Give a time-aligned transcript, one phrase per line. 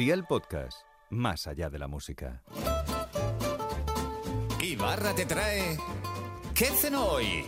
[0.00, 0.78] Día el podcast,
[1.10, 2.42] más allá de la música.
[4.62, 5.76] Ibarra te trae...
[6.54, 7.44] ¿Qué cenó hoy?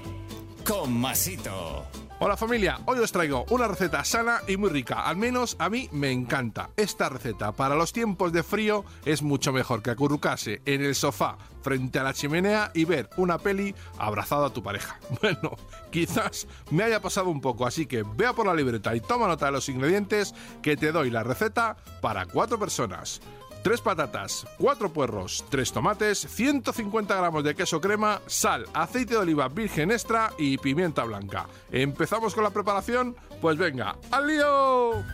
[0.62, 1.86] Con Masito.
[2.24, 5.88] Hola familia, hoy os traigo una receta sana y muy rica, al menos a mí
[5.90, 6.70] me encanta.
[6.76, 11.36] Esta receta para los tiempos de frío es mucho mejor que acurrucarse en el sofá
[11.62, 15.00] frente a la chimenea y ver una peli abrazado a tu pareja.
[15.20, 15.56] Bueno,
[15.90, 19.46] quizás me haya pasado un poco, así que vea por la libreta y toma nota
[19.46, 23.20] de los ingredientes que te doy la receta para cuatro personas.
[23.62, 29.48] 3 patatas, 4 puerros, 3 tomates, 150 gramos de queso crema, sal, aceite de oliva
[29.48, 31.46] virgen extra y pimienta blanca.
[31.70, 33.16] ¿Empezamos con la preparación?
[33.40, 35.04] Pues venga, ¡al lío!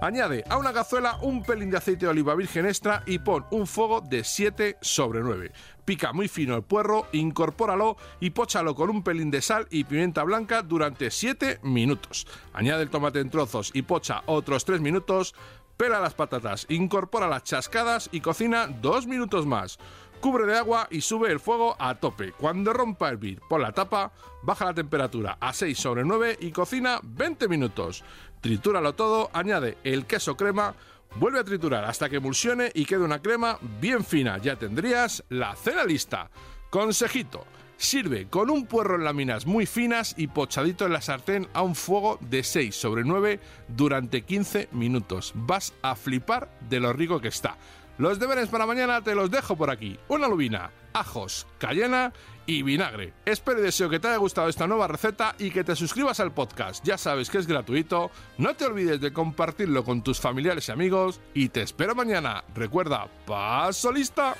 [0.00, 3.66] Añade a una cazuela un pelín de aceite de oliva virgen extra y pon un
[3.66, 5.50] fuego de 7 sobre 9.
[5.84, 10.22] Pica muy fino el puerro, incorpóralo y póchalo con un pelín de sal y pimienta
[10.22, 12.28] blanca durante 7 minutos.
[12.52, 15.34] Añade el tomate en trozos y pocha otros 3 minutos.
[15.78, 19.78] Pela las patatas, incorpora las chascadas y cocina dos minutos más.
[20.20, 22.32] Cubre de agua y sube el fuego a tope.
[22.32, 24.10] Cuando rompa a hervir, pon la tapa,
[24.42, 28.02] baja la temperatura a 6 sobre 9 y cocina 20 minutos.
[28.40, 30.74] Tritúralo todo, añade el queso crema,
[31.14, 34.36] vuelve a triturar hasta que emulsione y quede una crema bien fina.
[34.38, 36.28] Ya tendrías la cena lista.
[36.70, 37.44] Consejito.
[37.78, 41.76] Sirve con un puerro en láminas muy finas y pochadito en la sartén a un
[41.76, 45.32] fuego de 6 sobre 9 durante 15 minutos.
[45.36, 47.56] Vas a flipar de lo rico que está.
[47.96, 49.96] Los deberes para mañana te los dejo por aquí.
[50.08, 52.12] Una lubina, ajos, cayena
[52.46, 53.12] y vinagre.
[53.24, 56.32] Espero y deseo que te haya gustado esta nueva receta y que te suscribas al
[56.32, 56.84] podcast.
[56.84, 58.10] Ya sabes que es gratuito.
[58.38, 61.20] No te olvides de compartirlo con tus familiares y amigos.
[61.32, 62.42] Y te espero mañana.
[62.54, 64.34] Recuerda, paso lista.